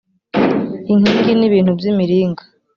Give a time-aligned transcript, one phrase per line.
[0.91, 2.43] inkingi n ibintu by imiringa